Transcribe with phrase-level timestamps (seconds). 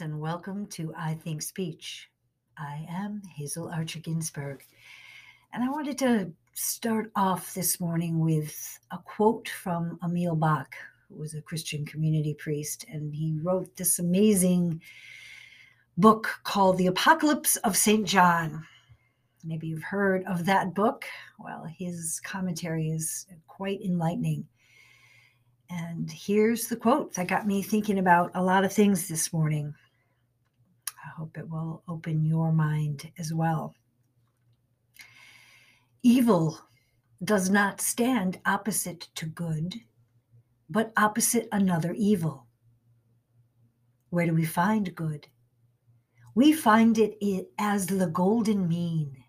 [0.00, 2.08] and welcome to I Think Speech.
[2.56, 4.64] I am Hazel Archer Ginsberg,
[5.52, 10.74] and I wanted to start off this morning with a quote from Emil Bock,
[11.06, 14.80] who was a Christian community priest, and he wrote this amazing
[15.98, 18.06] book called The Apocalypse of St.
[18.06, 18.64] John.
[19.44, 21.04] Maybe you've heard of that book.
[21.38, 24.46] Well, his commentary is quite enlightening.
[25.68, 29.74] And here's the quote that got me thinking about a lot of things this morning.
[31.20, 33.74] Hope it will open your mind as well.
[36.02, 36.58] Evil
[37.22, 39.74] does not stand opposite to good,
[40.70, 42.46] but opposite another evil.
[44.08, 45.28] Where do we find good?
[46.34, 47.18] We find it
[47.58, 49.22] as the golden mean,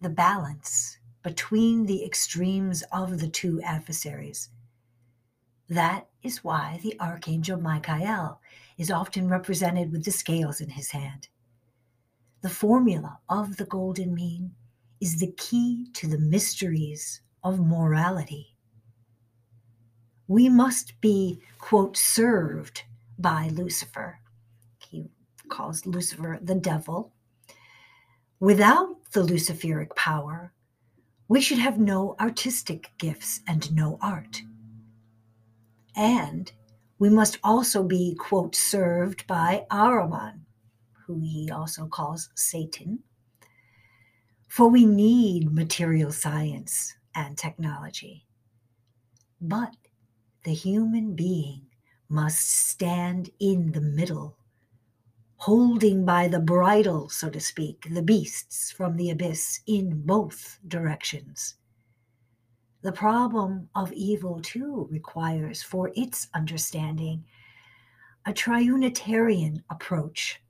[0.00, 4.48] the balance between the extremes of the two adversaries.
[5.68, 8.40] That is why the archangel Michael
[8.78, 11.28] is often represented with the scales in his hand.
[12.42, 14.52] The formula of the golden mean
[15.00, 18.56] is the key to the mysteries of morality.
[20.28, 22.82] We must be, quote, served
[23.18, 24.18] by Lucifer.
[24.78, 25.06] He
[25.48, 27.12] calls Lucifer the devil.
[28.40, 30.52] Without the Luciferic power,
[31.28, 34.42] we should have no artistic gifts and no art.
[35.94, 36.52] And
[36.98, 40.45] we must also be, quote, served by Ahriman,
[41.06, 42.98] who he also calls Satan.
[44.48, 48.26] For we need material science and technology.
[49.40, 49.76] But
[50.44, 51.66] the human being
[52.08, 54.36] must stand in the middle,
[55.36, 61.56] holding by the bridle, so to speak, the beasts from the abyss in both directions.
[62.82, 67.24] The problem of evil, too, requires for its understanding
[68.24, 70.40] a triunitarian approach.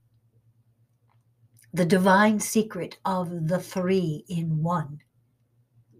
[1.76, 5.00] The divine secret of the three in one,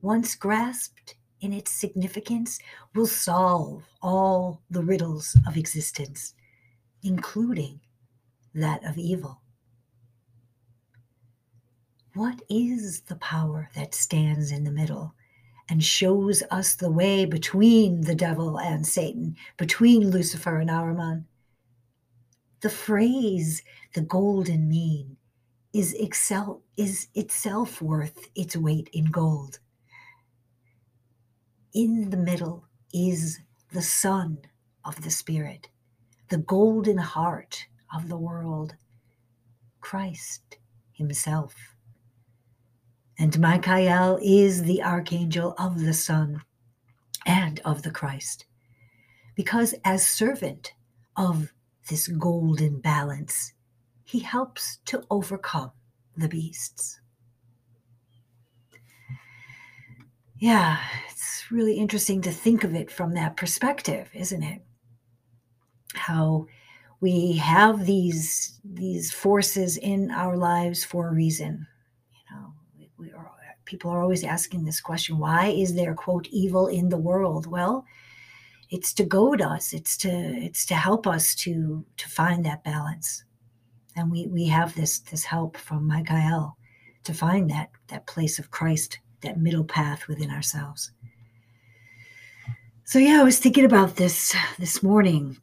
[0.01, 2.59] once grasped in its significance,
[2.95, 6.33] will solve all the riddles of existence,
[7.03, 7.81] including
[8.55, 9.43] that of evil.
[12.15, 15.15] What is the power that stands in the middle?
[15.69, 21.25] and shows us the way between the devil and Satan, between Lucifer and Ahriman.
[22.61, 25.19] The phrase, the golden mean,
[25.77, 29.59] is, excel, is itself worth its weight in gold.
[31.75, 32.65] In the middle
[32.95, 33.39] is
[33.73, 34.39] the Son
[34.87, 35.69] of the Spirit,
[36.31, 38.75] the golden heart of the world,
[39.81, 40.57] Christ
[40.93, 41.55] Himself.
[43.19, 46.41] And Michael is the archangel of the Son
[47.27, 48.47] and of the Christ.
[49.35, 50.73] Because as servant
[51.19, 51.53] of
[51.91, 53.53] this golden balance,
[54.07, 55.73] he helps to overcome
[56.17, 57.01] the beasts.
[60.39, 60.79] Yeah,
[61.11, 64.63] it's really interesting to think of it from that perspective, isn't it?
[65.95, 66.47] How
[67.01, 71.67] we have these these forces in our lives for a reason
[72.13, 72.53] You know,
[72.97, 73.31] we are
[73.65, 77.85] people are always asking this question why is there quote evil in the world well
[78.71, 83.25] it's to goad us it's to it's to help us to to find that balance
[83.97, 86.57] and we we have this this help from michael
[87.05, 90.93] to find that that place of christ that middle path within ourselves
[92.85, 95.37] so yeah i was thinking about this this morning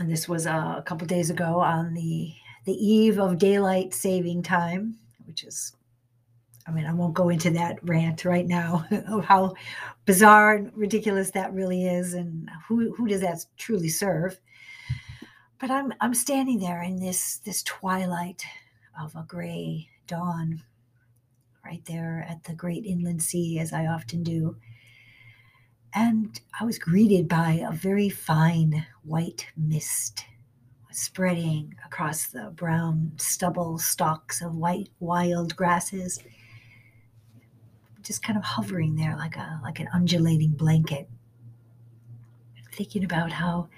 [0.00, 2.32] and this was uh, a couple days ago on the
[2.64, 4.96] the eve of daylight saving time
[5.26, 5.74] which is
[6.66, 9.54] I mean, I won't go into that rant right now of how
[10.06, 14.40] bizarre and ridiculous that really is, and who who does that truly serve.
[15.64, 18.44] But I'm I'm standing there in this this twilight
[19.00, 20.62] of a gray dawn,
[21.64, 24.56] right there at the great inland sea, as I often do.
[25.94, 30.26] And I was greeted by a very fine white mist
[30.92, 36.22] spreading across the brown stubble stalks of white wild grasses
[38.02, 41.08] just kind of hovering there like a like an undulating blanket.
[42.74, 43.70] Thinking about how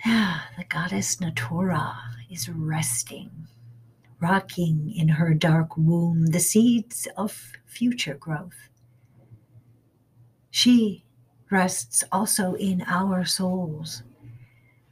[0.04, 1.98] the goddess Natura
[2.30, 3.30] is resting,
[4.20, 8.68] rocking in her dark womb the seeds of future growth.
[10.50, 11.04] She
[11.50, 14.04] rests also in our souls,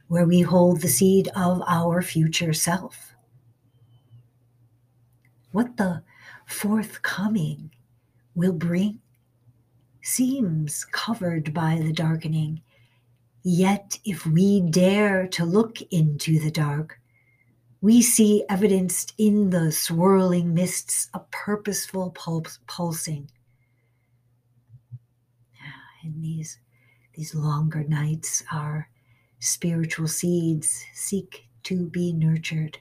[0.07, 3.13] where we hold the seed of our future self.
[5.51, 6.03] What the
[6.45, 7.71] forthcoming
[8.35, 8.99] will bring
[10.01, 12.61] seems covered by the darkening,
[13.49, 16.99] Yet, if we dare to look into the dark,
[17.79, 22.13] we see evidenced in the swirling mists a purposeful
[22.67, 23.31] pulsing.
[25.61, 26.59] Ah, in these,
[27.13, 28.89] these longer nights, our
[29.39, 32.79] spiritual seeds seek to be nurtured,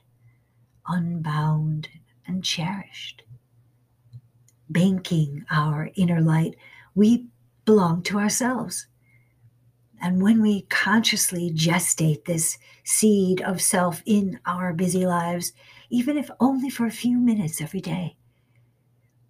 [0.89, 1.89] unbound,
[2.27, 3.23] and cherished.
[4.69, 6.57] Banking our inner light,
[6.97, 7.29] we
[7.65, 8.89] belong to ourselves.
[10.01, 15.53] And when we consciously gestate this seed of self in our busy lives,
[15.91, 18.17] even if only for a few minutes every day,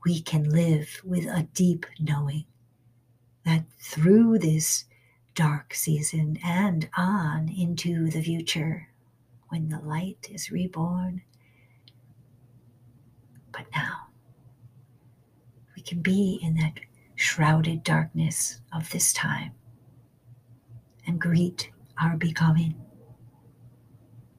[0.04, 2.44] we can live with a deep knowing
[3.44, 4.84] that through this
[5.34, 8.88] dark season and on into the future,
[9.48, 11.22] when the light is reborn,
[13.52, 14.08] but now
[15.76, 16.80] we can be in that
[17.14, 19.52] shrouded darkness of this time
[21.06, 21.70] and greet
[22.00, 22.74] our becoming.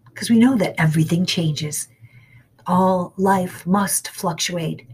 [0.06, 1.88] Because we know that everything changes.
[2.66, 4.88] All life must fluctuate.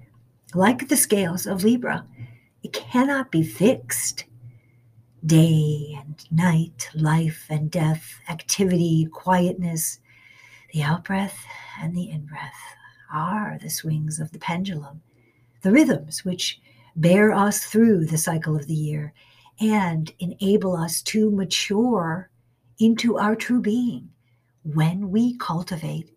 [0.54, 2.06] Like the scales of Libra,
[2.62, 4.25] it cannot be fixed.
[5.25, 10.00] Day and night, life and death, activity, quietness,
[10.74, 11.38] the outbreath
[11.81, 12.52] and the inbreath
[13.12, 15.02] are the swings of the pendulum,
[15.62, 16.60] the rhythms which
[16.96, 19.14] bear us through the cycle of the year
[19.63, 22.30] and enable us to mature
[22.80, 24.10] into our true being
[24.63, 26.12] when we cultivate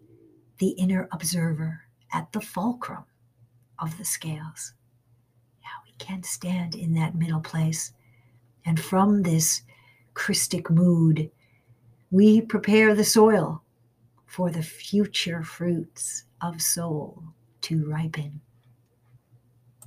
[0.58, 1.82] the inner observer
[2.12, 3.04] at the fulcrum
[3.78, 4.72] of the scales.
[5.60, 7.92] Yeah, we can stand in that middle place.
[8.64, 9.62] And from this
[10.14, 11.30] Christic mood,
[12.10, 13.62] we prepare the soil
[14.26, 17.22] for the future fruits of soul
[17.60, 18.40] to ripen.